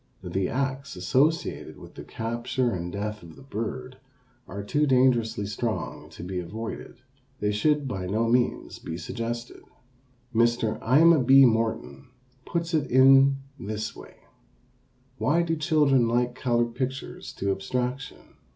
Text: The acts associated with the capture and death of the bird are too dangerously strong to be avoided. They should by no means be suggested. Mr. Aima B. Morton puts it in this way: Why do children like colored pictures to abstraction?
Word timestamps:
The 0.23 0.49
acts 0.49 0.95
associated 0.95 1.77
with 1.77 1.93
the 1.93 2.03
capture 2.03 2.71
and 2.71 2.91
death 2.91 3.21
of 3.21 3.35
the 3.35 3.43
bird 3.43 3.97
are 4.47 4.63
too 4.63 4.87
dangerously 4.87 5.45
strong 5.45 6.09
to 6.09 6.23
be 6.23 6.39
avoided. 6.39 7.01
They 7.39 7.51
should 7.51 7.87
by 7.87 8.07
no 8.07 8.27
means 8.27 8.79
be 8.79 8.97
suggested. 8.97 9.61
Mr. 10.33 10.79
Aima 10.79 11.23
B. 11.23 11.45
Morton 11.45 12.07
puts 12.47 12.73
it 12.73 12.89
in 12.89 13.37
this 13.59 13.95
way: 13.95 14.15
Why 15.19 15.43
do 15.43 15.55
children 15.55 16.07
like 16.07 16.33
colored 16.33 16.73
pictures 16.73 17.31
to 17.33 17.51
abstraction? 17.51 18.33